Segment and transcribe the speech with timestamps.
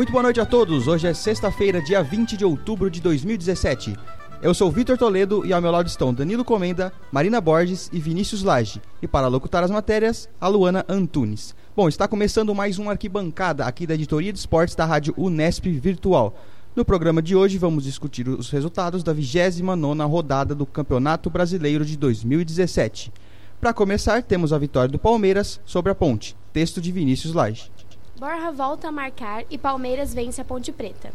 [0.00, 0.88] Muito boa noite a todos.
[0.88, 3.94] Hoje é sexta-feira, dia 20 de outubro de 2017.
[4.40, 8.42] Eu sou Vitor Toledo e ao meu lado estão Danilo Comenda, Marina Borges e Vinícius
[8.42, 8.80] Lage.
[9.02, 11.54] E para locutar as matérias, a Luana Antunes.
[11.76, 16.34] Bom, está começando mais um arquibancada aqui da editoria de esportes da Rádio Unesp Virtual.
[16.74, 21.98] No programa de hoje vamos discutir os resultados da 29ª rodada do Campeonato Brasileiro de
[21.98, 23.12] 2017.
[23.60, 26.34] Para começar, temos a vitória do Palmeiras sobre a Ponte.
[26.54, 27.70] Texto de Vinícius Lage.
[28.20, 31.10] Borja volta a marcar e Palmeiras vence a Ponte Preta.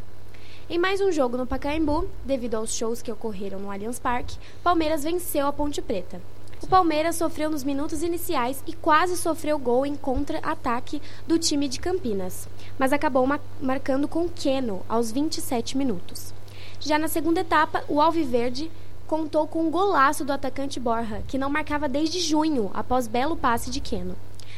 [0.68, 5.04] Em mais um jogo no Pacaembu, devido aos shows que ocorreram no Allianz Parque, Palmeiras
[5.04, 6.20] venceu a Ponte Preta.
[6.64, 11.80] O Palmeiras sofreu nos minutos iniciais e quase sofreu gol em contra-ataque do time de
[11.80, 16.34] Campinas, mas acabou ma marcando com Keno aos 27 minutos.
[16.80, 18.72] Já na segunda etapa, o Alviverde
[19.06, 23.70] contou com um golaço do atacante Borja, que não marcava desde junho, após belo passe
[23.70, 24.16] de Keno.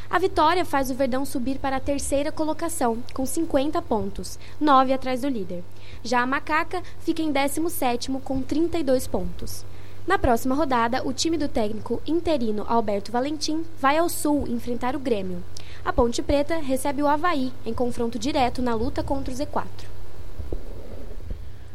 [0.09, 5.21] A vitória faz o Verdão subir para a terceira colocação, com 50 pontos, 9 atrás
[5.21, 5.63] do líder.
[6.01, 9.65] Já a Macaca fica em 17º com 32 pontos.
[10.07, 14.99] Na próxima rodada, o time do técnico interino Alberto Valentim vai ao Sul enfrentar o
[14.99, 15.43] Grêmio.
[15.83, 19.67] A Ponte Preta recebe o Havaí em confronto direto na luta contra o Z4.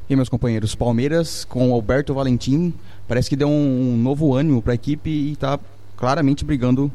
[0.08, 2.72] E meus companheiros, Palmeiras com Alberto Valentim
[3.06, 5.60] parece que deu um, novo ânimo para a equipe e está
[5.97, 6.91] claramente brigando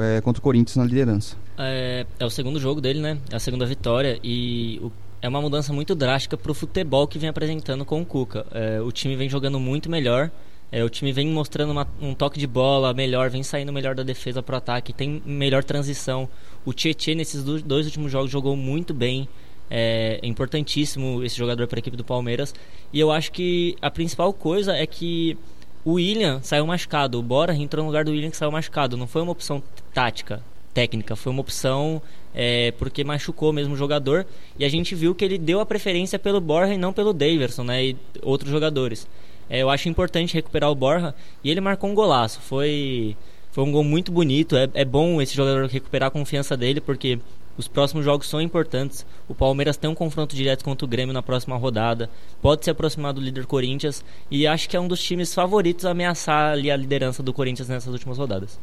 [0.00, 1.36] é, contra o Corinthians na liderança.
[1.58, 3.18] É, é, o segundo jogo dele, né?
[3.30, 4.90] É a segunda vitória e o,
[5.22, 8.46] é uma mudança muito drástica para o futebol que vem apresentando com o Cuca.
[8.52, 10.30] É, o time vem jogando muito melhor.
[10.72, 14.04] É, o time vem mostrando uma, um toque de bola melhor, vem saindo melhor da
[14.04, 16.28] defesa para o ataque, tem melhor transição.
[16.64, 19.28] O Tietchan nesses dois últimos jogos jogou muito bem.
[19.68, 22.54] É, é importantíssimo esse jogador para a equipe do Palmeiras.
[22.92, 25.36] E eu acho que a principal coisa é que
[25.84, 28.96] o William saiu machucado, o Bora entrou no lugar do William que saiu machucado.
[28.96, 29.62] Não foi uma opção
[29.94, 30.42] tática,
[30.74, 32.02] técnica, foi uma opção
[32.34, 34.26] é, porque machucou mesmo o jogador.
[34.58, 37.64] E a gente viu que ele deu a preferência pelo Borja e não pelo Daverson
[37.64, 39.08] né, e outros jogadores.
[39.48, 42.40] É, eu acho importante recuperar o Borja e ele marcou um golaço.
[42.40, 43.16] Foi,
[43.50, 44.56] foi um gol muito bonito.
[44.56, 47.18] É, é bom esse jogador recuperar a confiança dele porque
[47.60, 49.06] os próximos jogos são importantes.
[49.28, 52.10] O Palmeiras tem um confronto direto contra o Grêmio na próxima rodada.
[52.40, 54.02] Pode se aproximar do líder Corinthians.
[54.30, 57.68] E acho que é um dos times favoritos a ameaçar ali a liderança do Corinthians
[57.68, 58.58] nessas últimas rodadas.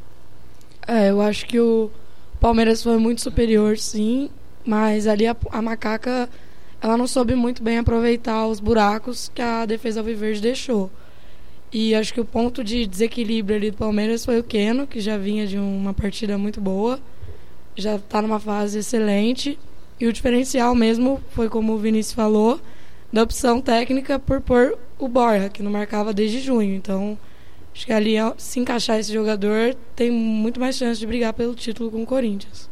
[0.88, 1.92] É, eu acho que o
[2.40, 4.30] Palmeiras foi muito superior, sim.
[4.66, 6.28] Mas ali a, a Macaca
[6.82, 10.92] ela não soube muito bem aproveitar os buracos que a defesa alviverde deixou.
[11.72, 15.18] E acho que o ponto de desequilíbrio ali do Palmeiras foi o Keno, que já
[15.18, 17.00] vinha de uma partida muito boa
[17.82, 19.58] já está numa fase excelente.
[20.00, 22.60] E o diferencial mesmo foi, como o Vinícius falou,
[23.12, 26.76] da opção técnica por pôr o Borja, que não marcava desde junho.
[26.76, 27.18] Então,
[27.74, 31.90] acho que ali, se encaixar esse jogador, tem muito mais chance de brigar pelo título
[31.90, 32.70] com o Corinthians.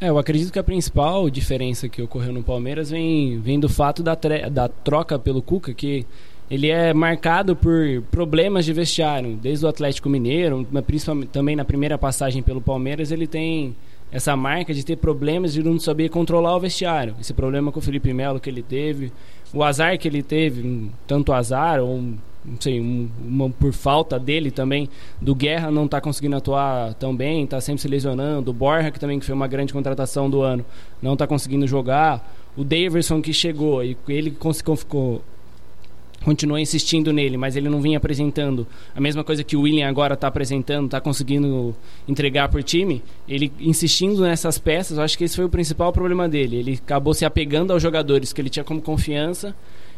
[0.00, 4.02] É, eu acredito que a principal diferença que ocorreu no Palmeiras vem, vem do fato
[4.02, 4.14] da,
[4.50, 6.04] da troca pelo Cuca, que
[6.50, 11.96] ele é marcado por problemas de vestiário, desde o Atlético Mineiro, principalmente também na primeira
[11.96, 13.74] passagem pelo Palmeiras, ele tem
[14.14, 17.16] essa marca de ter problemas de não saber controlar o vestiário.
[17.20, 19.12] Esse problema com o Felipe Melo que ele teve,
[19.52, 23.72] o azar que ele teve, um, tanto azar ou um, não sei, um, uma, por
[23.72, 24.88] falta dele também,
[25.20, 29.00] do Guerra não tá conseguindo atuar tão bem, tá sempre se lesionando, o Borja que
[29.00, 30.64] também foi uma grande contratação do ano,
[31.02, 35.24] não tá conseguindo jogar, o Daverson que chegou e ele ficou
[36.24, 40.14] continuou insistindo nele, mas ele não vinha apresentando a mesma coisa que o William agora
[40.14, 41.76] está apresentando, está conseguindo
[42.08, 46.28] entregar por time, ele insistindo nessas peças, eu acho que esse foi o principal problema
[46.28, 46.56] dele.
[46.56, 49.54] Ele acabou se apegando aos jogadores que ele tinha como confiança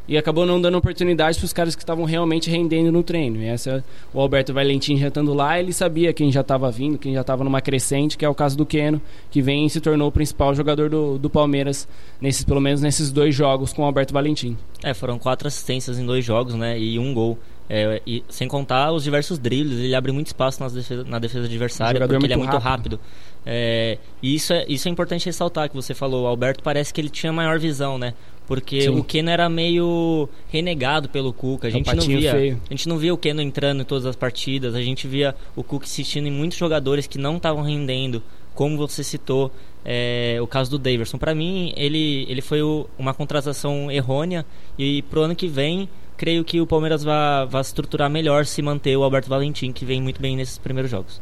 [0.09, 3.41] e acabou não dando oportunidade para os caras que estavam realmente rendendo no treino.
[3.41, 7.15] E essa, o Alberto Valentim já estando lá, ele sabia quem já estava vindo, quem
[7.15, 9.01] já estava numa crescente, que é o caso do Keno,
[9.31, 11.89] que vem e se tornou o principal jogador do, do Palmeiras,
[12.21, 14.57] nesses, pelo menos nesses dois jogos com o Alberto Valentim.
[14.83, 16.79] É, foram quatro assistências em dois jogos, né?
[16.79, 17.39] E um gol.
[17.69, 21.99] É, e, sem contar os diversos dribles, ele abre muito espaço defesa, na defesa adversária,
[22.05, 22.97] um porque ele é muito rápido.
[22.97, 23.01] rápido.
[23.45, 27.01] É, e isso é, isso é importante ressaltar, que você falou, o Alberto parece que
[27.01, 28.15] ele tinha maior visão, né?
[28.47, 28.91] Porque Sim.
[28.91, 31.67] o Keno era meio renegado pelo Cuca.
[31.67, 32.61] A é gente, não via, feio.
[32.65, 34.75] a gente não via o Keno entrando em todas as partidas.
[34.75, 38.23] A gente via o Cuca insistindo em muitos jogadores que não estavam rendendo.
[38.55, 39.53] Como você citou,
[39.85, 41.19] é, o caso do Daverson.
[41.19, 44.47] Para mim, ele, ele foi o, uma contratação errônea.
[44.79, 48.97] E pro ano que vem, creio que o Palmeiras vai, vai estruturar melhor se manter
[48.97, 51.21] o Alberto Valentim, que vem muito bem nesses primeiros jogos.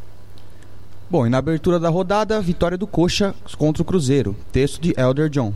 [1.11, 4.35] Bom, e na abertura da rodada, vitória do Coxa contra o Cruzeiro.
[4.51, 5.53] Texto de Elder John.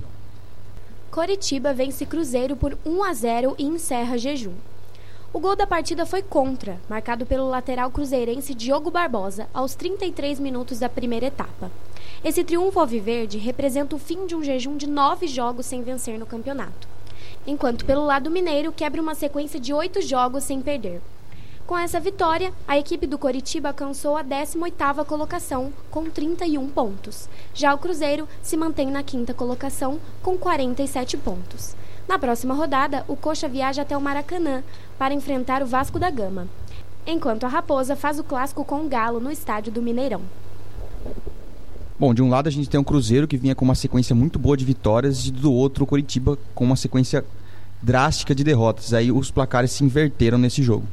[1.11, 4.53] Coritiba vence Cruzeiro por 1 a 0 e encerra jejum.
[5.33, 10.79] O gol da partida foi contra, marcado pelo lateral cruzeirense Diogo Barbosa, aos 33 minutos
[10.79, 11.71] da primeira etapa.
[12.23, 16.27] Esse triunfo alviverde representa o fim de um jejum de nove jogos sem vencer no
[16.27, 16.87] campeonato.
[17.47, 21.01] Enquanto pelo lado mineiro quebra uma sequência de oito jogos sem perder.
[21.69, 27.29] Com essa vitória, a equipe do Coritiba alcançou a 18ª colocação com 31 pontos.
[27.53, 31.77] Já o Cruzeiro se mantém na quinta colocação com 47 pontos.
[32.09, 34.65] Na próxima rodada, o Coxa viaja até o Maracanã
[34.99, 36.49] para enfrentar o Vasco da Gama,
[37.07, 40.23] enquanto a Raposa faz o clássico com o Galo no estádio do Mineirão.
[42.01, 44.39] Bom, de um lado a gente tem um Cruzeiro que vinha com uma sequência muito
[44.39, 47.23] boa de vitórias e do outro o Coritiba com uma sequência
[47.83, 48.95] drástica de derrotas.
[48.95, 50.87] Aí os placares se inverteram nesse jogo.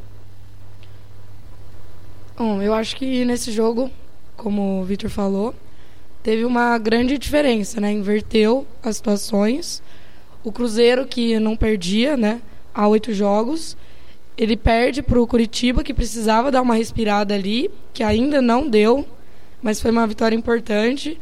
[2.37, 3.89] Bom, eu acho que nesse jogo,
[4.35, 5.55] como o Victor falou,
[6.21, 7.91] teve uma grande diferença, né?
[7.91, 9.81] Inverteu as situações
[10.45, 12.39] o Cruzeiro, que não perdia, né?
[12.73, 13.75] Há oito jogos.
[14.37, 19.07] Ele perde para o Curitiba, que precisava dar uma respirada ali, que ainda não deu,
[19.61, 21.17] mas foi uma vitória importante.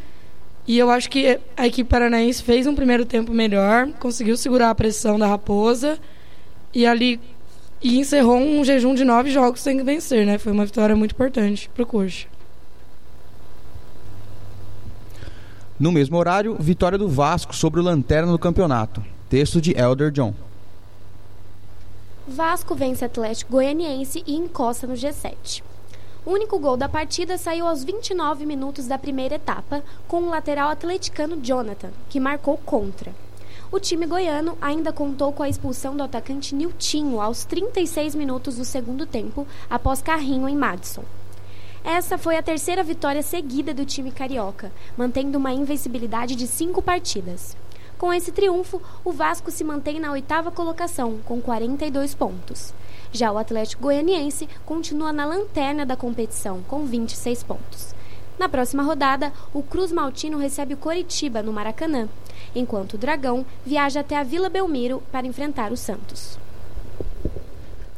[0.68, 4.76] E eu acho que a equipe paranaense fez um primeiro tempo melhor, conseguiu segurar a
[4.76, 5.98] pressão da Raposa
[6.74, 7.20] e ali
[7.84, 10.38] e encerrou um jejum de nove jogos sem vencer, né?
[10.38, 12.28] Foi uma vitória muito importante para o Coxa.
[15.78, 19.04] No mesmo horário, vitória do Vasco sobre o Lanterna do campeonato.
[19.30, 20.34] Texto de Elder John.
[22.26, 25.62] Vasco vence Atlético Goianiense e encosta no G7.
[26.26, 30.70] O único gol da partida saiu aos 29 minutos da primeira etapa, com o lateral
[30.70, 33.12] atleticano Jonathan, que marcou contra.
[33.74, 38.64] O time goiano ainda contou com a expulsão do atacante Niltinho aos 36 minutos do
[38.64, 41.04] segundo tempo, após carrinho em Madison.
[41.84, 47.58] Essa foi a terceira vitória seguida do time carioca, mantendo uma invencibilidade de cinco partidas.
[47.98, 52.76] Com esse triunfo, o Vasco se mantém na oitava colocação, com 42 pontos.
[53.12, 57.96] Já o Atlético Goianiense continua na lanterna da competição, com 26 pontos.
[58.38, 62.10] Na próxima rodada, o Cruz Maltino recebe o Coritiba, no Maracanã,
[62.56, 66.38] enquanto o Dragão viaja até a Vila Belmiro para enfrentar o Santos.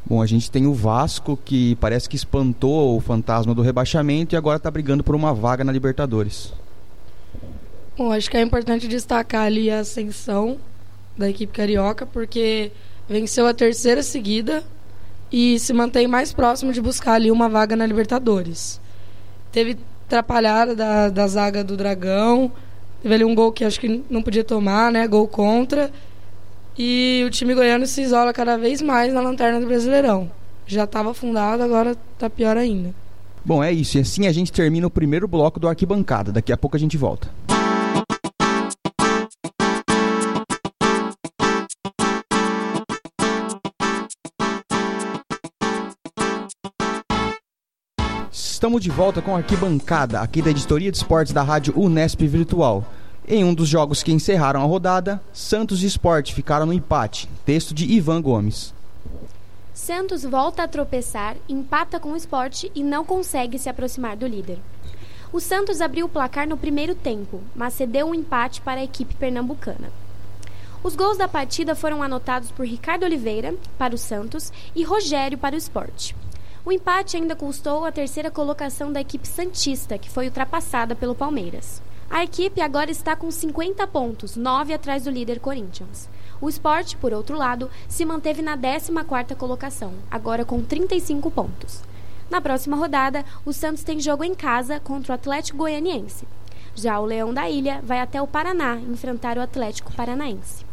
[0.07, 4.38] Bom, a gente tem o Vasco, que parece que espantou o fantasma do rebaixamento e
[4.38, 6.54] agora está brigando por uma vaga na Libertadores.
[7.98, 10.58] Bom, acho que é importante destacar ali a ascensão
[11.18, 12.72] da equipe carioca, porque
[13.10, 14.63] venceu a terceira seguida
[15.31, 18.80] e se mantém mais próximo de buscar ali uma vaga na Libertadores.
[19.51, 22.51] Teve atrapalhada da, da zaga do Dragão,
[23.06, 25.07] teve ali um gol que acho que não podia tomar, né?
[25.07, 25.92] Gol contra.
[26.75, 30.31] E o time goiano se isola cada vez mais na lanterna do Brasileirão.
[30.66, 32.96] Já estava afundado, agora está pior ainda.
[33.46, 34.00] Bom, é isso.
[34.00, 36.31] E assim a gente termina o primeiro bloco do Arquibancada.
[36.31, 37.30] Daqui a pouco a gente volta.
[48.31, 52.84] Estamos de volta com a Arquibancada, aqui da editoria de esportes da rádio Unesp Virtual.
[53.27, 57.27] Em um dos jogos que encerraram a rodada, Santos e Sport ficaram no empate.
[57.44, 58.72] Texto de Ivan Gomes.
[59.74, 64.60] Santos volta a tropeçar, empata com o Sport e não consegue se aproximar do líder.
[65.33, 69.16] O Santos abriu o placar no primeiro tempo, mas cedeu um empate para a equipe
[69.16, 69.92] pernambucana.
[70.83, 75.56] Os gols da partida foram anotados por Ricardo Oliveira, para o Santos, e Rogério, para
[75.56, 76.13] o Sport.
[76.63, 81.82] O empate ainda custou a terceira colocação da equipe Santista, que foi ultrapassada pelo Palmeiras.
[82.10, 86.08] A equipe agora está com 50 pontos, 9 atrás do líder Corinthians.
[86.40, 91.82] O Sport, por outro lado, se manteve na 14ª colocação, agora com 35 pontos.
[92.30, 96.28] Na próxima rodada, o Santos tem jogo em casa contra o Atlético Goianiense.
[96.76, 100.66] Já o Leão da Ilha vai até o Paraná enfrentar o Atlético Paranaense.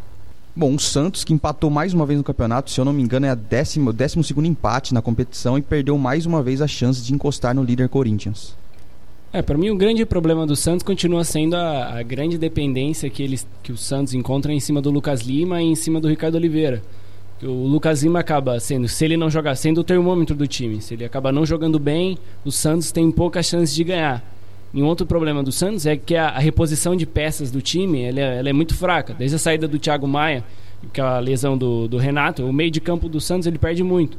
[0.54, 3.24] Bom, o Santos, que empatou mais uma vez no campeonato, se eu não me engano,
[3.24, 7.00] é a décimo, décimo segundo empate na competição e perdeu mais uma vez a chance
[7.00, 8.54] de encostar no líder Corinthians.
[9.34, 13.22] É, para mim o grande problema do Santos continua sendo a, a, grande dependência que,
[13.22, 16.34] eles, que o Santos encontra em cima do Lucas Lima e em cima do Ricardo
[16.34, 16.82] Oliveira.
[17.42, 20.82] O Lucas Lima acaba sendo, se ele não jogar, sendo o termômetro do time.
[20.82, 24.22] Se ele acaba não jogando bem, o Santos tem pouca chance de ganhar.
[24.74, 28.02] E um outro problema do Santos é que a, a reposição de peças do time
[28.02, 29.14] ela é, ela é, muito fraca.
[29.14, 30.44] Desde a saída do Thiago Maia,
[30.92, 33.82] que é a lesão do, do Renato, o meio de campo do Santos ele perde
[33.82, 34.18] muito.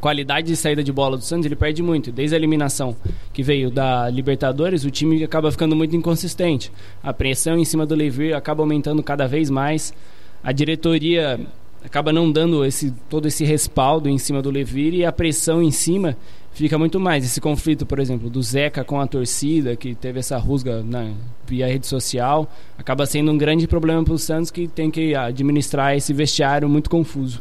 [0.00, 2.10] Qualidade de saída de bola do Santos ele perde muito.
[2.10, 2.96] Desde a eliminação
[3.32, 6.72] que veio da Libertadores, o time acaba ficando muito inconsistente.
[7.02, 9.94] A pressão em cima do Levir acaba aumentando cada vez mais.
[10.42, 11.38] A diretoria
[11.84, 15.70] acaba não dando esse, todo esse respaldo em cima do Levir e a pressão em
[15.70, 16.16] cima
[16.52, 17.24] fica muito mais.
[17.24, 21.12] Esse conflito, por exemplo, do Zeca com a torcida, que teve essa rusga na,
[21.46, 25.96] via rede social, acaba sendo um grande problema para o Santos que tem que administrar
[25.96, 27.40] esse vestiário muito confuso.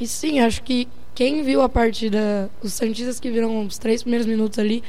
[0.00, 4.26] E sim, acho que quem viu a partida, os Santistas que viram os três primeiros
[4.26, 4.82] minutos ali,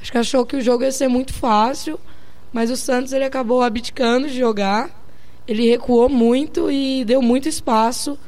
[0.00, 1.98] acho que achou que o jogo ia ser muito fácil,
[2.52, 4.90] mas o Santos ele acabou abdicando de jogar,
[5.48, 8.18] ele recuou muito e deu muito espaço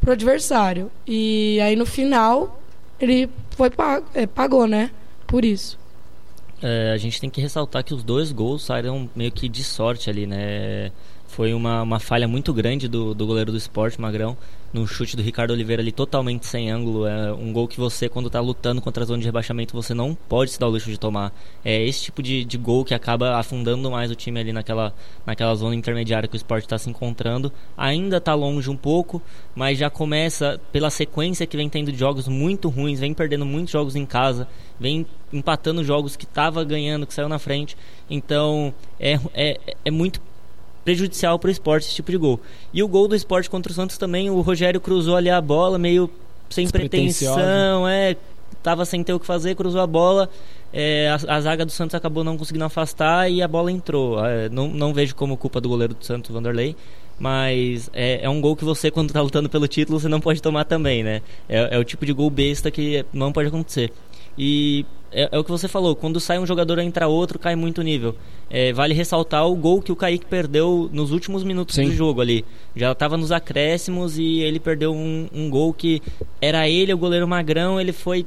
[0.00, 0.90] pro adversário.
[1.06, 2.60] E aí no final
[3.00, 4.90] ele foi pago, é, pagou, né?
[5.26, 5.78] Por isso.
[6.62, 10.08] É, a gente tem que ressaltar que os dois gols saíram meio que de sorte
[10.08, 10.90] ali, né?
[11.36, 14.38] Foi uma, uma falha muito grande do, do goleiro do esporte, Magrão,
[14.72, 17.06] no chute do Ricardo Oliveira ali totalmente sem ângulo.
[17.06, 20.14] É um gol que você, quando está lutando contra a zona de rebaixamento, você não
[20.14, 21.34] pode se dar o luxo de tomar.
[21.62, 24.94] É esse tipo de, de gol que acaba afundando mais o time ali naquela,
[25.26, 27.52] naquela zona intermediária que o esporte está se encontrando.
[27.76, 29.20] Ainda está longe um pouco,
[29.54, 33.72] mas já começa pela sequência que vem tendo de jogos muito ruins, vem perdendo muitos
[33.72, 34.48] jogos em casa,
[34.80, 37.76] vem empatando jogos que estava ganhando, que saiu na frente.
[38.08, 40.18] Então é, é, é muito
[40.86, 42.38] prejudicial para o esporte esse tipo de gol.
[42.72, 45.80] E o gol do esporte contra o Santos também, o Rogério cruzou ali a bola,
[45.80, 46.08] meio
[46.48, 48.16] sem pretensão, é,
[48.62, 50.30] tava sem ter o que fazer, cruzou a bola.
[50.72, 54.24] É, a, a, zaga do Santos acabou não conseguindo afastar e a bola entrou.
[54.24, 56.76] É, não, não vejo como culpa do goleiro do Santos, Vanderlei.
[57.18, 60.40] Mas é, é um gol que você, quando está lutando pelo título, você não pode
[60.40, 61.20] tomar também, né?
[61.48, 63.92] É, é o tipo de gol besta que não pode acontecer.
[64.38, 67.82] E é, é, o que você falou, quando sai um jogador entra outro, cai muito
[67.82, 68.14] nível.
[68.50, 71.86] É, vale ressaltar o gol que o Kaique perdeu nos últimos minutos Sim.
[71.86, 72.44] do jogo ali.
[72.74, 76.02] Já estava nos acréscimos e ele perdeu um, um, gol que
[76.40, 78.26] era ele, o goleiro magrão, ele foi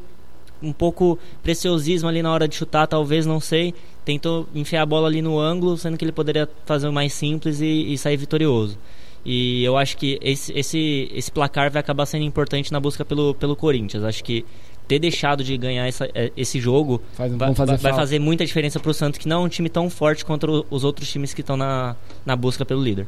[0.61, 3.73] um pouco preciosismo ali na hora de chutar, talvez, não sei.
[4.03, 7.61] Tentou enfiar a bola ali no ângulo, sendo que ele poderia fazer o mais simples
[7.61, 8.77] e, e sair vitorioso.
[9.25, 13.33] E eu acho que esse, esse, esse placar vai acabar sendo importante na busca pelo,
[13.35, 14.03] pelo Corinthians.
[14.03, 14.45] Acho que
[14.89, 18.79] ter deixado de ganhar essa, é, esse jogo Faz, vai, fazer, vai fazer muita diferença
[18.79, 21.41] para o Santos, que não é um time tão forte contra os outros times que
[21.41, 23.05] estão na, na busca pelo líder.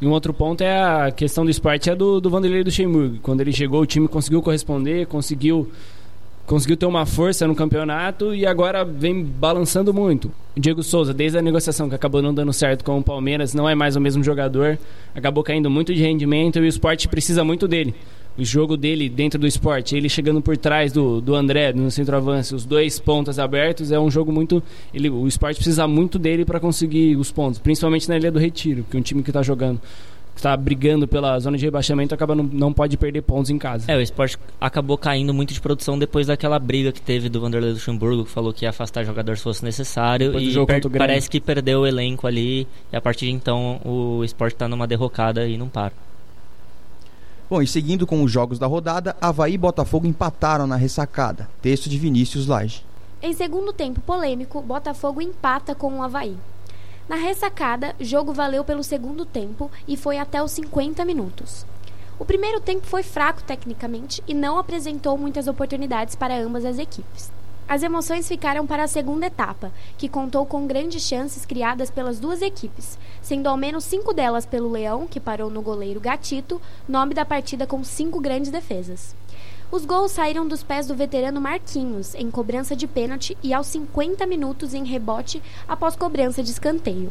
[0.00, 3.18] E um outro ponto é a questão do esporte é do, do Vanderlei do Luxemburgo.
[3.22, 5.70] Quando ele chegou, o time conseguiu corresponder, conseguiu
[6.46, 10.30] conseguiu ter uma força no campeonato e agora vem balançando muito.
[10.54, 13.66] O Diego Souza, desde a negociação que acabou não dando certo com o Palmeiras, não
[13.66, 14.78] é mais o mesmo jogador,
[15.14, 17.94] acabou caindo muito de rendimento e o esporte precisa muito dele
[18.36, 22.54] o jogo dele dentro do esporte, ele chegando por trás do, do André no centroavance,
[22.54, 24.62] os dois pontas abertos, é um jogo muito.
[24.92, 28.82] Ele, o esporte precisa muito dele para conseguir os pontos, principalmente na Ilha do Retiro,
[28.82, 29.80] porque um time que está jogando
[30.34, 33.90] que está brigando pela zona de rebaixamento acaba não, não pode perder pontos em casa.
[33.90, 37.70] É, o esporte acabou caindo muito de produção depois daquela briga que teve do Vanderlei
[37.70, 40.32] Luxemburgo, que falou que ia afastar jogador se fosse necessário.
[40.32, 42.66] Depois e per parece que perdeu o elenco ali.
[42.92, 45.92] E a partir de então o esporte está numa derrocada e não para.
[47.48, 51.48] Bom, e seguindo com os jogos da rodada, Havaí e Botafogo empataram na ressacada.
[51.60, 52.82] Texto de Vinícius Lage.
[53.22, 56.36] Em segundo tempo polêmico, Botafogo empata com o Havaí.
[57.06, 61.66] Na ressacada, jogo valeu pelo segundo tempo e foi até os 50 minutos.
[62.18, 67.30] O primeiro tempo foi fraco tecnicamente e não apresentou muitas oportunidades para ambas as equipes.
[67.66, 72.42] As emoções ficaram para a segunda etapa, que contou com grandes chances criadas pelas duas
[72.42, 77.24] equipes, sendo ao menos cinco delas pelo Leão, que parou no goleiro Gatito, nome da
[77.24, 79.16] partida com cinco grandes defesas.
[79.72, 84.26] Os gols saíram dos pés do veterano Marquinhos, em cobrança de pênalti e aos 50
[84.26, 87.10] minutos em rebote após cobrança de escanteio.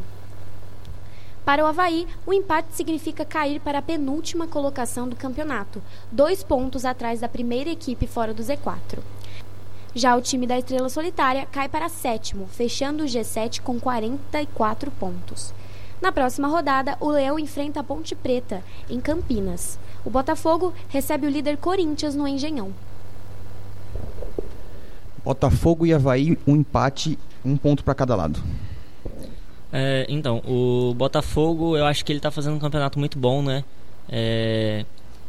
[1.44, 6.84] Para o Havaí, o empate significa cair para a penúltima colocação do campeonato, dois pontos
[6.84, 9.00] atrás da primeira equipe fora do Z4.
[9.94, 15.54] Já o time da Estrela Solitária cai para sétimo, fechando o G7 com 44 pontos.
[16.02, 19.78] Na próxima rodada, o Leão enfrenta a Ponte Preta, em Campinas.
[20.04, 22.72] O Botafogo recebe o líder Corinthians no Engenhão.
[25.24, 28.42] Botafogo e Havaí, um empate, um ponto para cada lado.
[29.72, 33.64] É, então, o Botafogo, eu acho que ele está fazendo um campeonato muito bom, né?
[34.08, 34.84] É,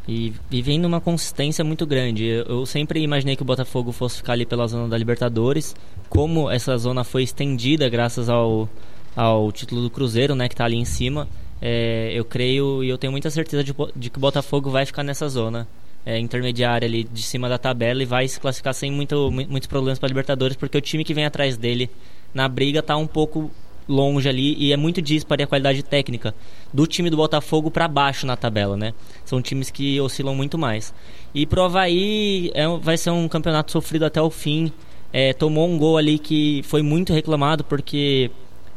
[0.08, 2.26] e vivendo uma consistência muito grande.
[2.26, 5.76] Eu sempre imaginei que o Botafogo fosse ficar ali pela zona da Libertadores.
[6.10, 8.70] Como essa zona foi estendida graças ao,
[9.16, 11.28] ao título do Cruzeiro, né, que está ali em cima,
[11.62, 15.04] é, eu creio e eu tenho muita certeza de, de, que o Botafogo vai ficar
[15.04, 15.68] nessa zona
[16.06, 19.98] é, intermediária ali de cima da tabela e vai se classificar sem muito, muitos problemas
[19.98, 21.90] para a Libertadores, porque o time que vem atrás dele
[22.34, 23.50] na briga está um pouco
[23.88, 26.34] longe ali e é muito dispare a qualidade técnica
[26.74, 28.94] do time do Botafogo para baixo na tabela, né?
[29.24, 30.94] São times que oscilam muito mais.
[31.34, 34.72] E pro Havaí é, vai ser um campeonato sofrido até o fim.
[35.13, 38.30] É, tomou um gol ali que foi muito reclamado porque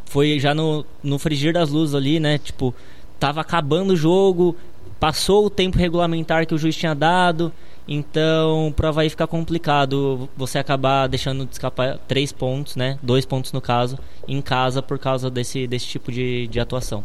[0.05, 2.38] foi já no, no frigir das luzes ali, né?
[2.38, 2.75] Tipo,
[3.19, 4.55] tava acabando o jogo,
[5.00, 7.53] passou o tempo regulamentar que o juiz tinha dado
[7.90, 12.99] então, para vai ficar complicado você acabar deixando de escapar três pontos, né?
[13.02, 17.02] Dois pontos no caso, em casa por causa desse, desse tipo de, de atuação.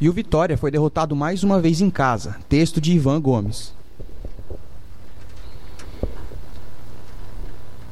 [0.00, 2.38] E o Vitória foi derrotado mais uma vez em casa.
[2.48, 3.74] Texto de Ivan Gomes.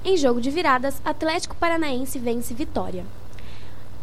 [0.03, 3.05] Em jogo de viradas, Atlético Paranaense vence Vitória.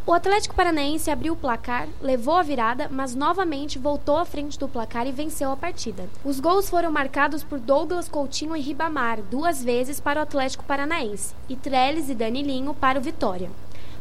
[0.10, 4.68] O Atlético Paranaense abriu o placar, levou a virada, mas novamente voltou à frente do
[4.68, 6.10] placar e venceu a partida.
[6.26, 11.36] Os gols foram marcados por Douglas Coutinho e Ribamar, duas vezes para o Atlético Paranaense,
[11.48, 13.52] e Trellis e Danilinho para o Vitória.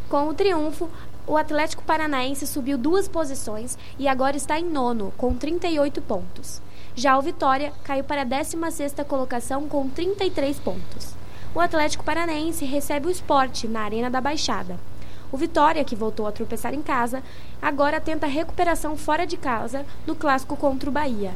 [0.09, 0.89] Com o triunfo,
[1.27, 6.63] o Atlético Paranaense subiu duas posições e agora está em nono, com 38 pontos.
[6.95, 11.15] Já o Vitória caiu para a 16ª colocação com 33 pontos.
[11.55, 14.88] O Atlético Paranaense recebe o esporte na Arena da Baixada.
[15.31, 17.23] O Vitória, que voltou a tropeçar em casa,
[17.61, 21.33] agora tenta recuperação fora de casa no clássico contra o Bahia.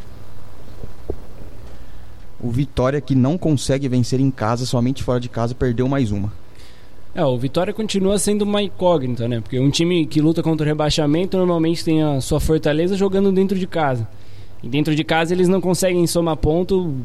[2.41, 6.33] O Vitória, que não consegue vencer em casa, somente fora de casa, perdeu mais uma.
[7.15, 9.41] É, o Vitória continua sendo uma incógnita, né?
[9.41, 13.59] Porque um time que luta contra o rebaixamento normalmente tem a sua fortaleza jogando dentro
[13.59, 14.09] de casa.
[14.63, 16.97] E dentro de casa eles não conseguem somar ponto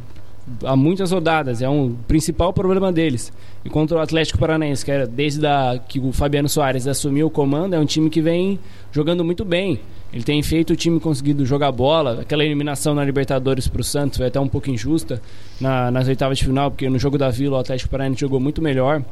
[0.64, 3.32] há muitas rodadas, é um principal problema deles.
[3.66, 7.74] Enquanto o Atlético Paranaense, que era desde a, que o Fabiano Soares assumiu o comando,
[7.74, 8.60] é um time que vem
[8.92, 9.80] jogando muito bem.
[10.12, 12.22] Ele tem feito o time conseguido jogar bola.
[12.22, 15.22] Aquela eliminação na Libertadores para o Santos foi até um pouco injusta
[15.60, 18.62] na, nas oitavas de final, porque no jogo da Vila o Atlético Paranaense jogou muito
[18.62, 19.04] melhor.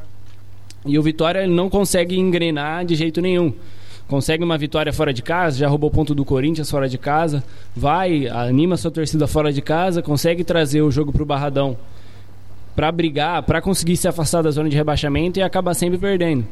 [0.85, 3.53] E o Vitória não consegue engrenar de jeito nenhum
[4.07, 7.43] consegue uma vitória fora de casa, já roubou ponto do Corinthians fora de casa,
[7.75, 11.75] vai, anima sua torcida fora de casa, consegue trazer o jogo pro Barradão
[12.75, 16.45] para brigar, para conseguir se afastar da zona de rebaixamento e acaba sempre perdendo.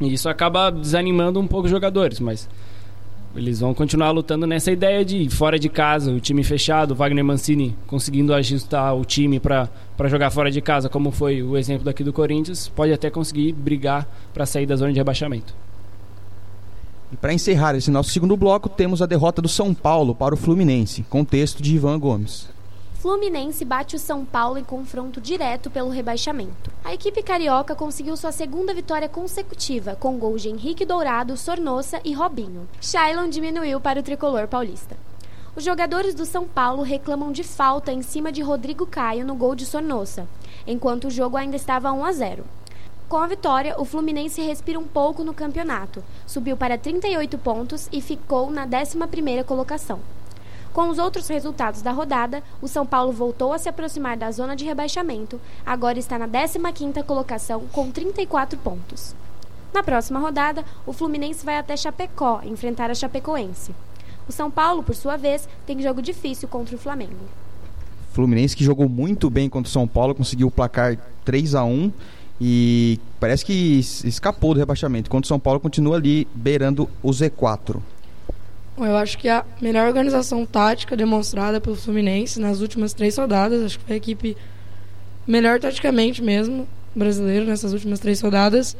[0.00, 2.48] E isso acaba desanimando um pouco os jogadores, mas
[3.34, 7.76] eles vão continuar lutando nessa ideia de fora de casa, o time fechado, Wagner Mancini
[7.86, 9.68] conseguindo ajustar o time para
[10.06, 14.06] jogar fora de casa, como foi o exemplo daqui do Corinthians, pode até conseguir brigar
[14.32, 15.54] para sair da zona de rebaixamento.
[17.10, 20.36] E para encerrar esse nosso segundo bloco, temos a derrota do São Paulo para o
[20.38, 22.48] Fluminense, com texto de Ivan Gomes.
[23.00, 26.70] Fluminense bate o São Paulo em confronto direto pelo rebaixamento.
[26.84, 32.12] A equipe carioca conseguiu sua segunda vitória consecutiva, com gols de Henrique Dourado, Sornossa e
[32.12, 32.68] Robinho.
[32.80, 34.96] Shailon diminuiu para o tricolor paulista.
[35.56, 39.54] Os jogadores do São Paulo reclamam de falta em cima de Rodrigo Caio no gol
[39.54, 40.28] de Sornossa,
[40.66, 42.44] enquanto o jogo ainda estava 1 a 0.
[43.08, 48.02] Com a vitória, o Fluminense respira um pouco no campeonato, subiu para 38 pontos e
[48.02, 49.98] ficou na 11ª colocação.
[50.74, 54.54] Com os outros resultados da rodada, o São Paulo voltou a se aproximar da zona
[54.54, 59.14] de rebaixamento, agora está na 15ª colocação com 34 pontos.
[59.72, 63.74] Na próxima rodada, o Fluminense vai até Chapecó enfrentar a Chapecoense.
[64.28, 67.24] O São Paulo, por sua vez, tem jogo difícil contra o Flamengo.
[68.12, 71.92] Fluminense que jogou muito bem contra o São Paulo, conseguiu o placar 3 a 1
[72.40, 77.80] e parece que escapou do rebaixamento, enquanto o São Paulo continua ali beirando o Z4.
[78.78, 83.78] Eu acho que a melhor organização tática demonstrada pelo Fluminense nas últimas três rodadas, acho
[83.78, 84.36] que foi a equipe
[85.26, 88.76] melhor taticamente mesmo, brasileiro, nessas últimas três rodadas,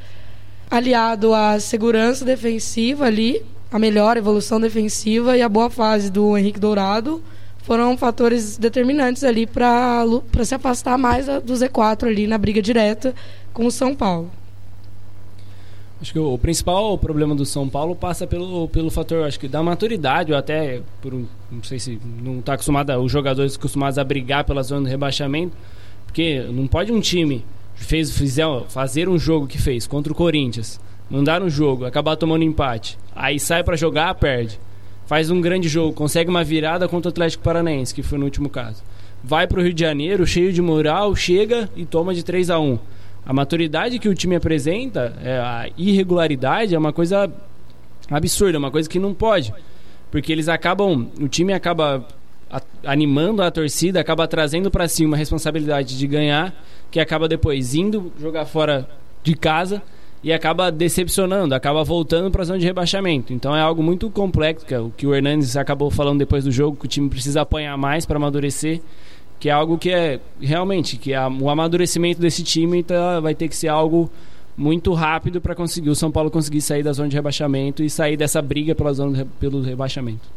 [0.70, 3.42] aliado à segurança defensiva ali,
[3.72, 7.22] a melhor evolução defensiva e a boa fase do Henrique Dourado,
[7.62, 10.04] foram fatores determinantes ali para
[10.44, 13.14] se afastar mais do Z4 ali na briga direta
[13.58, 14.30] com o São Paulo.
[16.00, 19.60] Acho que o principal problema do São Paulo passa pelo, pelo fator, acho que da
[19.60, 24.44] maturidade, ou até por não sei se não está acostumado, os jogadores acostumados a brigar
[24.44, 25.56] pela zona do rebaixamento,
[26.06, 27.44] porque não pode um time
[27.74, 32.44] fez fizer fazer um jogo que fez contra o Corinthians, mandar um jogo, acabar tomando
[32.44, 34.60] empate, aí sai para jogar, perde.
[35.06, 38.48] Faz um grande jogo, consegue uma virada contra o Atlético Paranaense, que foi no último
[38.48, 38.84] caso.
[39.24, 42.60] Vai para o Rio de Janeiro, cheio de moral, chega e toma de 3 a
[42.60, 42.78] 1
[43.28, 47.30] a maturidade que o time apresenta, é, a irregularidade é uma coisa
[48.10, 49.52] absurda, uma coisa que não pode.
[50.10, 52.08] Porque eles acabam, o time acaba
[52.82, 56.54] animando a torcida, acaba trazendo para si uma responsabilidade de ganhar,
[56.90, 58.88] que acaba depois indo jogar fora
[59.22, 59.82] de casa
[60.24, 63.34] e acaba decepcionando, acaba voltando para a zona de rebaixamento.
[63.34, 66.50] Então é algo muito complexo, que é o que o Hernandes acabou falando depois do
[66.50, 68.80] jogo, que o time precisa apanhar mais para amadurecer
[69.38, 73.48] que é algo que é realmente que é, o amadurecimento desse time tá, vai ter
[73.48, 74.10] que ser algo
[74.56, 78.16] muito rápido para conseguir o São Paulo conseguir sair da zona de rebaixamento e sair
[78.16, 80.28] dessa briga pela zona pelo rebaixamento.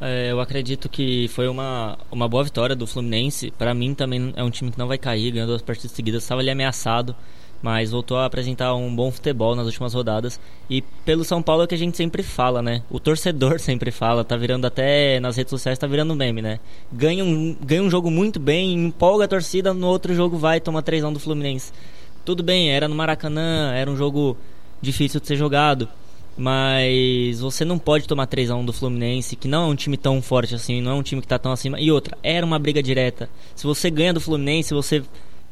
[0.00, 3.50] É, eu acredito que foi uma, uma boa vitória do Fluminense.
[3.52, 6.40] Para mim também é um time que não vai cair, ganhou duas partidas seguidas, estava
[6.40, 7.14] ali ameaçado
[7.62, 10.40] mas voltou a apresentar um bom futebol nas últimas rodadas.
[10.68, 12.82] E pelo São Paulo é que a gente sempre fala, né?
[12.90, 16.60] O torcedor sempre fala, tá virando até nas redes sociais, tá virando meme, né?
[16.92, 20.82] Ganha um, ganha um jogo muito bem, empolga a torcida, no outro jogo vai tomar
[20.82, 21.72] 3 do Fluminense.
[22.24, 24.36] Tudo bem, era no Maracanã, era um jogo
[24.80, 25.88] difícil de ser jogado.
[26.38, 29.96] Mas você não pode tomar 3 a 1 do Fluminense, que não é um time
[29.96, 31.80] tão forte assim, não é um time que tá tão acima.
[31.80, 33.30] E outra, era uma briga direta.
[33.54, 35.02] Se você ganha do Fluminense, você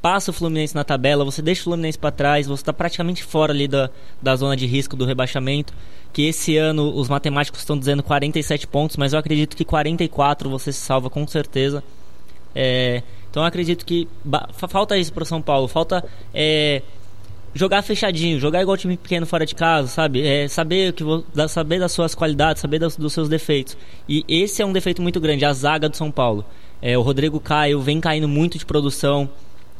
[0.04, 3.54] passa o Fluminense na tabela, você deixa o Fluminense para trás, você está praticamente fora
[3.54, 3.88] ali da,
[4.20, 5.72] da zona de risco do rebaixamento.
[6.12, 10.70] Que esse ano os matemáticos estão dizendo 47 pontos, mas eu acredito que 44 você
[10.72, 11.82] se salva com certeza.
[12.54, 14.06] É, então eu acredito que
[14.52, 16.82] falta isso para São Paulo, falta é,
[17.54, 20.20] jogar fechadinho, jogar igual time pequeno fora de casa, sabe?
[20.20, 21.02] É, saber que
[21.48, 23.74] saber das suas qualidades, saber das, dos seus defeitos.
[24.06, 26.44] E esse é um defeito muito grande, a zaga do São Paulo.
[26.82, 29.30] É, o Rodrigo Caio vem caindo muito de produção,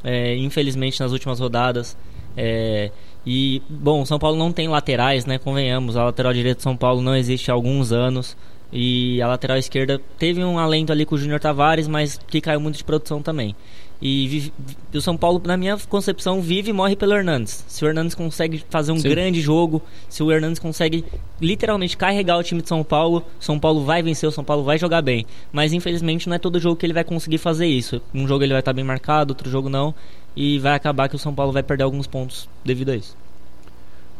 [0.04, 1.96] é, infelizmente nas últimas rodadas.
[2.36, 2.90] É,
[3.26, 5.38] e bom, São Paulo não tem laterais, né?
[5.38, 8.36] Convenhamos, a lateral direita de São Paulo não existe há alguns anos.
[8.72, 12.60] E a lateral esquerda teve um alento ali com o Júnior Tavares, mas que caiu
[12.60, 13.54] muito de produção também.
[14.02, 14.52] E vive,
[14.92, 17.64] o São Paulo, na minha concepção, vive e morre pelo Hernandes.
[17.66, 19.08] Se o Hernandes consegue fazer um Sim.
[19.08, 21.04] grande jogo, se o Hernandes consegue
[21.40, 24.78] literalmente carregar o time de São Paulo, São Paulo vai vencer, o São Paulo vai
[24.78, 25.24] jogar bem.
[25.52, 28.00] Mas infelizmente não é todo jogo que ele vai conseguir fazer isso.
[28.14, 29.94] Um jogo ele vai estar bem marcado, outro jogo não.
[30.36, 33.16] E vai acabar que o São Paulo vai perder alguns pontos devido a isso.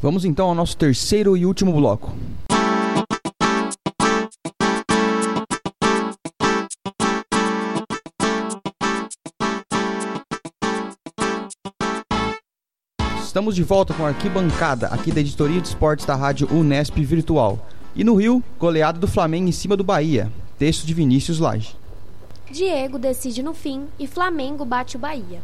[0.00, 2.14] Vamos então ao nosso terceiro e último bloco.
[13.34, 17.58] Estamos de volta com a arquibancada aqui da editoria de esportes da rádio Unesp Virtual.
[17.92, 20.30] E no Rio, goleado do Flamengo em cima do Bahia.
[20.56, 21.74] Texto de Vinícius Lage.
[22.48, 25.42] Diego decide no fim e Flamengo bate o Bahia.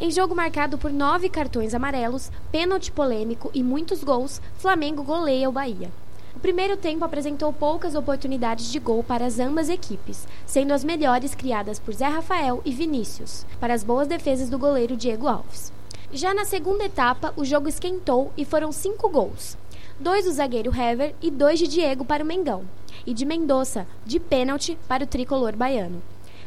[0.00, 5.52] Em jogo marcado por nove cartões amarelos, pênalti polêmico e muitos gols, Flamengo goleia o
[5.52, 5.92] Bahia.
[6.34, 11.36] O primeiro tempo apresentou poucas oportunidades de gol para as ambas equipes, sendo as melhores
[11.36, 15.72] criadas por Zé Rafael e Vinícius, para as boas defesas do goleiro Diego Alves.
[16.14, 19.56] Já na segunda etapa, o jogo esquentou e foram cinco gols.
[19.98, 22.64] Dois do zagueiro Hever e dois de Diego para o Mengão.
[23.06, 26.02] E de Mendonça, de pênalti, para o tricolor baiano.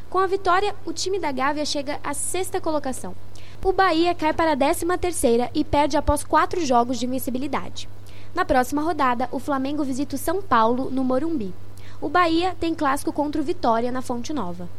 [0.08, 3.16] Com a vitória, o time da Gávea chega à sexta colocação.
[3.64, 7.90] O Bahia cai para a décima terceira e perde após quatro jogos de invencibilidade.
[8.36, 11.52] Na próxima rodada, o Flamengo visita o São Paulo, no Morumbi.
[12.00, 14.70] O Bahia tem clássico contra o Vitória na Fonte Nova.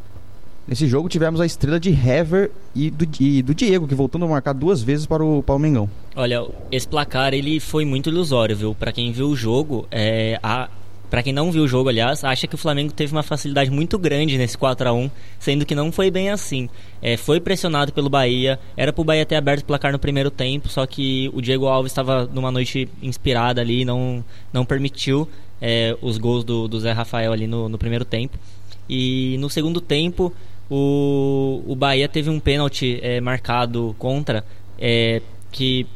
[0.66, 4.28] Nesse jogo tivemos a estrela de Hever e do, e do Diego, que voltando a
[4.28, 5.88] marcar duas vezes para o, para o Mengão.
[6.16, 8.74] Olha, esse placar ele foi muito ilusório, viu?
[8.74, 10.68] Para quem viu o jogo, é, a,
[11.08, 13.96] para quem não viu o jogo, aliás, acha que o Flamengo teve uma facilidade muito
[13.96, 16.68] grande nesse 4 a 1 sendo que não foi bem assim.
[17.00, 20.68] É, foi pressionado pelo Bahia, era pro Bahia ter aberto o placar no primeiro tempo,
[20.68, 25.28] só que o Diego Alves estava numa noite inspirada ali, não, não permitiu
[25.62, 28.36] é, os gols do, do Zé Rafael ali no, no primeiro tempo.
[28.88, 30.32] E no segundo tempo,
[30.70, 34.44] o, o Bahia teve um pênalti é, marcado contra,
[34.78, 35.86] é, que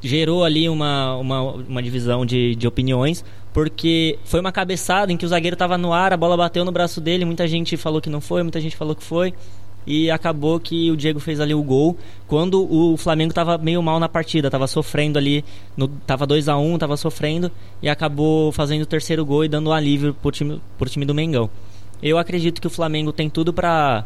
[0.00, 5.24] gerou ali uma, uma, uma divisão de, de opiniões, porque foi uma cabeçada em que
[5.24, 8.10] o zagueiro estava no ar, a bola bateu no braço dele, muita gente falou que
[8.10, 9.32] não foi, muita gente falou que foi.
[9.84, 11.96] E acabou que o Diego fez ali o gol
[12.28, 15.44] quando o Flamengo estava meio mal na partida, estava sofrendo ali,
[15.76, 17.50] no, tava 2 a 1 um, estava sofrendo
[17.82, 21.50] e acabou fazendo o terceiro gol e dando um alívio pro time, time do Mengão.
[22.02, 24.04] Eu acredito que o Flamengo tem tudo para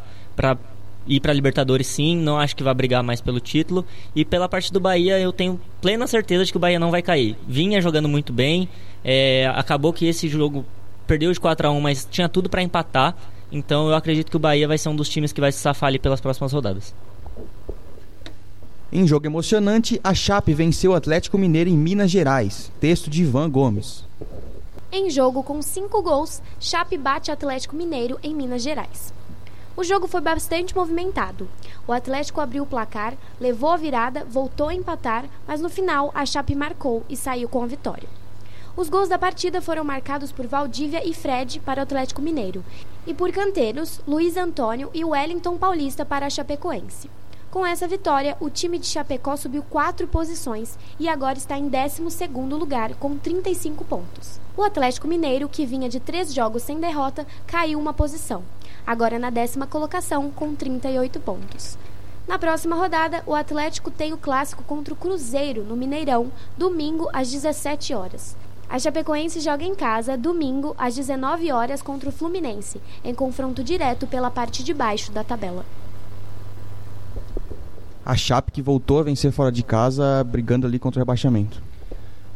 [1.06, 3.84] ir para Libertadores sim, não acho que vai brigar mais pelo título.
[4.14, 7.02] E pela parte do Bahia, eu tenho plena certeza de que o Bahia não vai
[7.02, 7.36] cair.
[7.46, 8.68] Vinha jogando muito bem,
[9.04, 10.64] é, acabou que esse jogo
[11.06, 13.16] perdeu de 4 a 1 mas tinha tudo para empatar.
[13.50, 15.88] Então eu acredito que o Bahia vai ser um dos times que vai se safar
[15.88, 16.94] ali pelas próximas rodadas.
[18.92, 22.70] Em jogo emocionante, a Chape venceu o Atlético Mineiro em Minas Gerais.
[22.80, 24.04] Texto de Ivan Gomes.
[24.98, 29.12] Em jogo com cinco gols, Chape bate Atlético Mineiro em Minas Gerais.
[29.76, 31.50] O jogo foi bastante movimentado.
[31.86, 36.24] O Atlético abriu o placar, levou a virada, voltou a empatar, mas no final a
[36.24, 38.08] Chape marcou e saiu com a vitória.
[38.74, 42.64] Os gols da partida foram marcados por Valdívia e Fred para o Atlético Mineiro
[43.06, 47.10] e por canteiros Luiz Antônio e Wellington Paulista para a Chapecoense.
[47.50, 52.58] Com essa vitória, o time de Chapecó subiu quatro posições e agora está em 12º
[52.58, 54.40] lugar com 35 pontos.
[54.56, 58.42] O Atlético Mineiro, que vinha de três jogos sem derrota, caiu uma posição,
[58.86, 61.78] agora na décima colocação com 38 pontos.
[62.26, 67.30] Na próxima rodada, o Atlético tem o clássico contra o Cruzeiro, no Mineirão, domingo às
[67.30, 68.36] 17 horas.
[68.68, 74.06] A Chapecoense joga em casa, domingo, às 19 horas, contra o Fluminense, em confronto direto
[74.08, 75.64] pela parte de baixo da tabela
[78.06, 81.60] a Chape que voltou a vencer fora de casa, brigando ali contra o rebaixamento.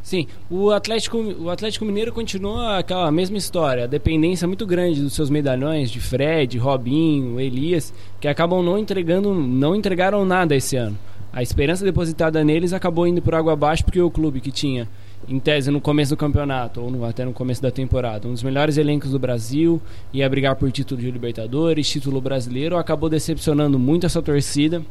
[0.02, 5.12] Sim, o Atlético, o Atlético Mineiro continua aquela mesma história, a dependência muito grande dos
[5.12, 10.98] seus medalhões de Fred, Robinho, Elias, que acabam não entregando, não entregaram nada esse ano.
[11.32, 14.88] A esperança depositada neles acabou indo por água abaixo porque o clube que tinha
[15.28, 18.42] em tese, no começo do campeonato, ou no, até no começo da temporada, um dos
[18.42, 19.80] melhores elencos do Brasil,
[20.12, 24.82] ia brigar por título de Libertadores, título brasileiro, acabou decepcionando muito essa torcida.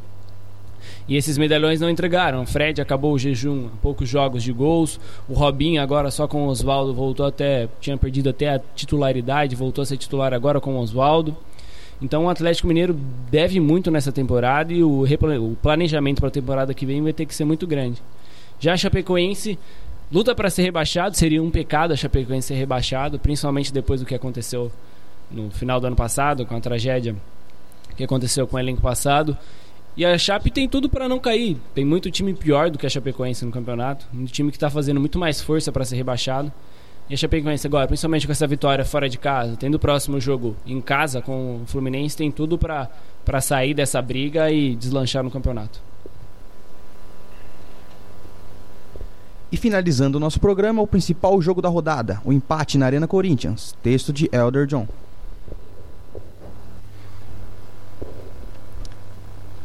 [1.08, 2.42] E esses medalhões não entregaram.
[2.42, 5.00] O Fred acabou o jejum, poucos jogos de gols.
[5.28, 9.82] O Robinho agora só com o Oswaldo voltou até, tinha perdido até a titularidade, voltou
[9.82, 11.36] a ser titular agora com o Oswaldo.
[12.00, 12.98] Então o Atlético Mineiro
[13.30, 17.26] deve muito nessa temporada e o, o planejamento para a temporada que vem vai ter
[17.26, 18.00] que ser muito grande.
[18.58, 19.58] Já a Chapecoense
[20.10, 24.14] luta para ser rebaixado, seria um pecado a Chapecoense ser rebaixado, principalmente depois do que
[24.14, 24.70] aconteceu
[25.30, 27.14] no final do ano passado, com a tragédia
[27.96, 29.36] que aconteceu com o elenco passado.
[29.96, 31.56] E a Chape tem tudo para não cair.
[31.74, 34.06] Tem muito time pior do que a Chapecoense no campeonato.
[34.14, 36.50] Um time que está fazendo muito mais força para ser rebaixado.
[37.08, 40.56] E a Chapecoense agora, principalmente com essa vitória fora de casa, tendo o próximo jogo
[40.64, 45.82] em casa com o Fluminense, tem tudo para sair dessa briga e deslanchar no campeonato.
[49.50, 53.74] E finalizando o nosso programa, o principal jogo da rodada, o empate na Arena Corinthians.
[53.82, 54.86] Texto de Elder John.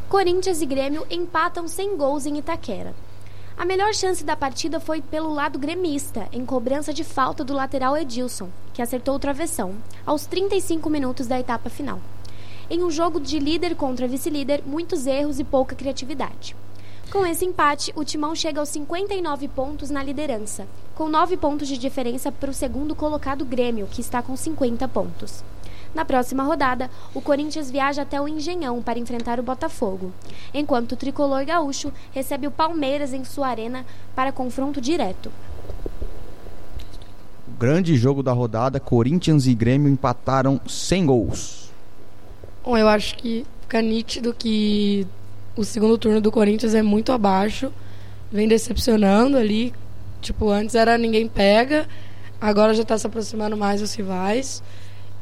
[0.08, 2.94] Corinthians e Grêmio empatam sem gols em Itaquera.
[3.58, 7.96] A melhor chance da partida foi pelo lado gremista, em cobrança de falta do lateral
[7.96, 9.74] Edilson, que acertou o travessão,
[10.06, 12.00] aos 35 minutos da etapa final.
[12.70, 16.54] Em um jogo de líder contra vice-líder, muitos erros e pouca criatividade.
[17.10, 21.76] Com esse empate, o Timão chega aos 59 pontos na liderança, com 9 pontos de
[21.76, 25.42] diferença para o segundo colocado Grêmio, que está com 50 pontos.
[25.96, 30.12] Na próxima rodada, o Corinthians viaja até o Engenhão para enfrentar o Botafogo,
[30.52, 33.82] enquanto o tricolor gaúcho recebe o Palmeiras em sua arena
[34.14, 35.32] para confronto direto.
[37.58, 41.70] Grande jogo da rodada, Corinthians e Grêmio empataram sem gols.
[42.62, 45.06] Bom, eu acho que fica nítido que
[45.56, 47.72] o segundo turno do Corinthians é muito abaixo.
[48.30, 49.72] Vem decepcionando ali.
[50.20, 51.88] Tipo, antes era ninguém pega,
[52.38, 54.62] agora já está se aproximando mais dos rivais.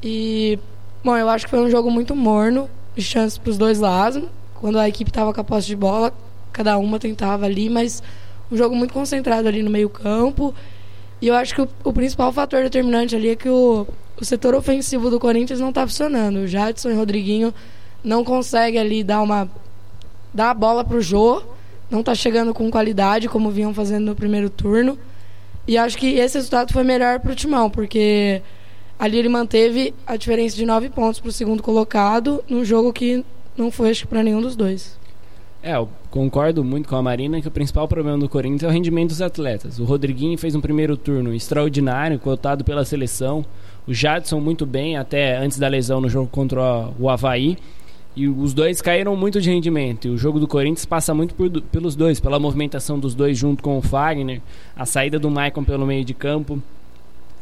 [0.05, 0.59] E,
[1.03, 4.23] bom, eu acho que foi um jogo muito morno, de chances para os dois lados.
[4.61, 6.12] Quando a equipe estava com a posse de bola,
[6.53, 8.03] cada uma tentava ali, mas
[8.53, 10.55] um jogo muito concentrado ali no meio-campo.
[11.23, 13.87] E eu acho que o, o, principal fator determinante ali é que o,
[14.21, 16.40] o setor ofensivo do Corinthians não está funcionando.
[16.40, 17.55] O Jadson e o Rodriguinho
[18.03, 19.49] não conseguem ali dar uma
[20.35, 21.43] dá a bola pro Jô,
[21.88, 24.99] não está chegando com qualidade como vinham fazendo no primeiro turno.
[25.67, 28.43] E acho que esse resultado foi melhor para o Timão, porque
[28.98, 33.24] ali ele manteve a diferença de nove pontos para o segundo colocado, num jogo que
[33.57, 34.98] não foi acho para nenhum dos dois.
[35.62, 38.70] É, eu concordo muito com a Marina que o principal problema do Corinthians é o
[38.70, 39.78] rendimento dos atletas.
[39.78, 43.42] O Rodriguinho fez um primeiro turno extraordinário, cotado pela seleção.
[43.87, 47.57] O Jadson muito bem, até antes da lesão no jogo contra o Havaí.
[48.14, 50.07] E os dois caíram muito de rendimento.
[50.07, 53.62] E o jogo do Corinthians passa muito por, pelos dois, pela movimentação dos dois junto
[53.62, 54.42] com o Fagner,
[54.76, 56.62] a saída do Maicon pelo meio de campo.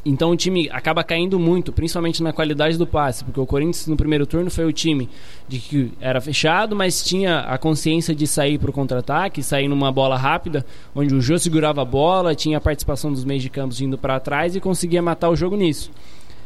[0.04, 3.96] Então o time acaba caindo muito, principalmente na qualidade do passe, porque o Corinthians no
[3.96, 5.08] primeiro turno foi o time
[5.46, 9.92] de que era fechado, mas tinha a consciência de sair para o contra-ataque, sair numa
[9.92, 13.72] bola rápida, onde o Jô segurava a bola, tinha a participação dos meios de campo
[13.80, 15.90] indo para trás e conseguia matar o jogo nisso.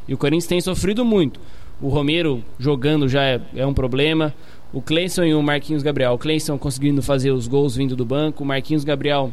[0.06, 1.40] E o Corinthians tem sofrido muito.
[1.80, 4.34] O Romero jogando já é, é um problema.
[4.72, 6.12] O Cleison e o Marquinhos Gabriel.
[6.12, 8.44] O Cleison conseguindo fazer os gols vindo do banco.
[8.44, 9.32] O Marquinhos Gabriel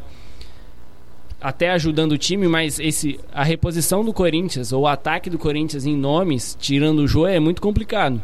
[1.43, 5.85] até ajudando o time, mas esse a reposição do Corinthians ou o ataque do Corinthians
[5.85, 8.21] em nomes, tirando o Jô, é muito complicado.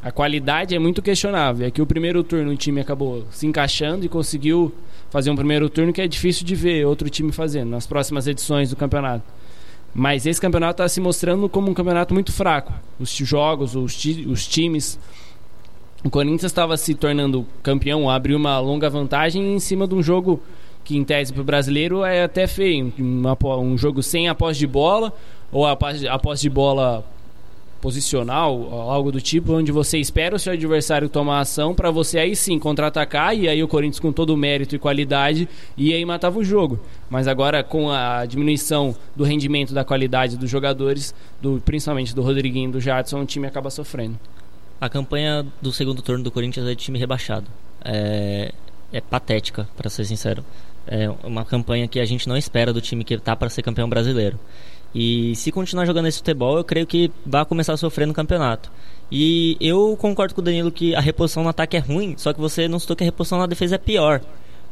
[0.00, 1.66] A qualidade é muito questionável.
[1.66, 4.72] É que o primeiro turno o time acabou se encaixando e conseguiu
[5.10, 8.70] fazer um primeiro turno que é difícil de ver outro time fazendo nas próximas edições
[8.70, 9.24] do campeonato.
[9.92, 12.72] Mas esse campeonato está se mostrando como um campeonato muito fraco.
[13.00, 14.96] Os jogos, os, ti os times.
[16.04, 20.40] O Corinthians estava se tornando campeão, abriu uma longa vantagem em cima de um jogo
[20.84, 22.92] que, em tese, para o brasileiro é até feio.
[22.98, 25.12] Uma, um jogo sem a posse de bola,
[25.52, 27.04] ou a posse de bola
[27.80, 32.36] posicional, algo do tipo, onde você espera o seu adversário tomar ação para você aí
[32.36, 36.38] sim contra-atacar e aí o Corinthians com todo o mérito e qualidade e aí matava
[36.38, 36.78] o jogo.
[37.08, 42.68] Mas agora com a diminuição do rendimento da qualidade dos jogadores, do, principalmente do Rodriguinho
[42.68, 44.18] e do Jadson, o time acaba sofrendo.
[44.80, 47.46] A campanha do segundo turno do Corinthians é de time rebaixado.
[47.82, 48.52] É,
[48.92, 50.44] é patética, para ser sincero.
[50.90, 53.88] É uma campanha que a gente não espera do time que está para ser campeão
[53.88, 54.38] brasileiro.
[54.94, 58.72] E se continuar jogando esse futebol, eu creio que vai começar a sofrer no campeonato.
[59.10, 62.40] E eu concordo com o Danilo que a reposição no ataque é ruim, só que
[62.40, 64.20] você não citou que a reposição na defesa é pior.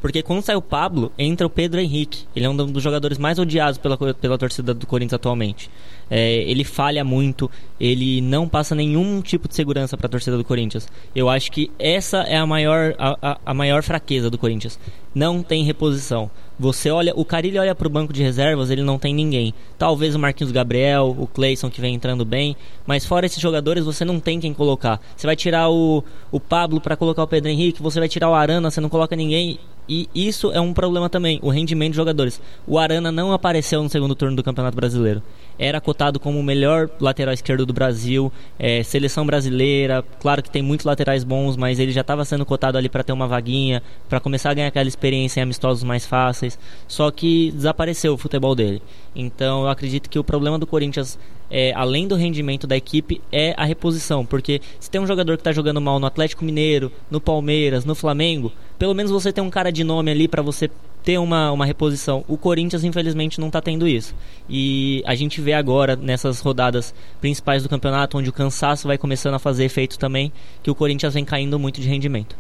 [0.01, 2.25] Porque quando sai o Pablo, entra o Pedro Henrique.
[2.35, 5.71] Ele é um dos jogadores mais odiados pela, pela torcida do Corinthians atualmente.
[6.11, 10.45] É, ele falha muito, ele não passa nenhum tipo de segurança para a torcida do
[10.45, 10.89] Corinthians.
[11.15, 14.79] Eu acho que essa é a maior, a, a, maior fraqueza do Corinthians.
[15.15, 16.31] Não tem reposição.
[16.59, 19.53] Você olha, o Carilli olha para o banco de reservas, ele não tem ninguém.
[19.77, 22.57] Talvez o Marquinhos Gabriel, o Cleison que vem entrando bem,
[22.87, 25.01] mas fora esses jogadores você não tem quem colocar.
[25.17, 28.35] Você vai tirar o, o Pablo para colocar o Pedro Henrique, você vai tirar o
[28.35, 29.59] Arana, você não coloca ninguém.
[29.89, 32.41] E isso é um problema também, o rendimento de jogadores.
[32.67, 35.23] O Arana não apareceu no segundo turno do Campeonato Brasileiro.
[35.59, 40.05] Era cotado como o melhor lateral esquerdo do Brasil, é, seleção brasileira.
[40.21, 43.13] Claro que tem muitos laterais bons, mas ele já estava sendo cotado ali para ter
[43.13, 46.59] uma vaguinha, para começar a ganhar aquela experiência em amistosos mais fáceis.
[46.87, 48.83] Só que desapareceu o futebol dele.
[49.17, 51.19] Então eu acredito que o problema do Corinthians
[51.51, 54.25] é, além do rendimento da equipe, é a reposição.
[54.25, 57.95] Porque se tem um jogador que está jogando mal no Atlético Mineiro, no Palmeiras, no
[57.95, 60.71] Flamengo, pelo menos você tem um cara de nome ali para você
[61.03, 62.25] ter uma, uma reposição.
[62.29, 64.15] O Corinthians, infelizmente, não está tendo isso.
[64.49, 69.35] E a gente vê agora, nessas rodadas principais do campeonato, onde o cansaço vai começando
[69.35, 70.33] a fazer efeito também,
[70.63, 72.37] que o Corinthians vem caindo muito de rendimento.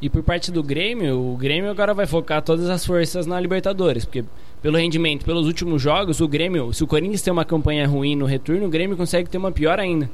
[0.00, 4.04] E por parte do Grêmio, o Grêmio agora vai focar todas as forças na Libertadores,
[4.04, 4.24] porque
[4.62, 8.24] pelo rendimento, pelos últimos jogos, o Grêmio, se o Corinthians tem uma campanha ruim no
[8.24, 10.08] retorno, o Grêmio consegue ter uma pior ainda.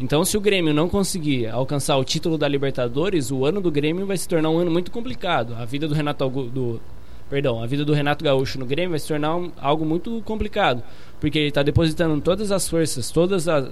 [0.00, 4.06] Então, se o Grêmio não conseguir alcançar o título da Libertadores, o ano do Grêmio
[4.06, 5.54] vai se tornar um ano muito complicado.
[5.54, 6.80] A vida do Renato do
[7.28, 10.82] perdão, a vida do Renato Gaúcho no Grêmio vai se tornar um, algo muito complicado,
[11.20, 13.70] porque ele está depositando todas as forças, todas as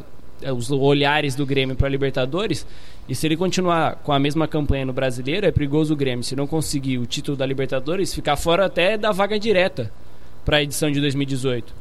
[0.55, 2.66] os olhares do Grêmio para a Libertadores.
[3.09, 6.35] E se ele continuar com a mesma campanha no Brasileiro, é perigoso o Grêmio, se
[6.35, 9.92] não conseguir o título da Libertadores, ficar fora até da vaga direta
[10.44, 11.72] para a edição de 2018.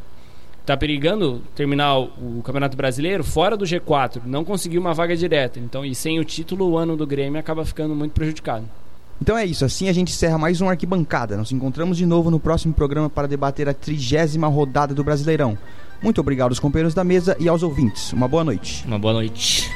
[0.66, 5.60] Tá perigando terminar o Campeonato Brasileiro fora do G4, não conseguir uma vaga direta.
[5.60, 8.66] Então, e sem o título, o ano do Grêmio acaba ficando muito prejudicado.
[9.22, 11.38] Então é isso, assim a gente encerra mais um Arquibancada.
[11.38, 15.58] Nos encontramos de novo no próximo programa para debater a trigésima rodada do Brasileirão.
[16.02, 18.14] Muito obrigado aos companheiros da mesa e aos ouvintes.
[18.14, 18.84] Uma boa noite.
[18.88, 19.70] Uma boa noite.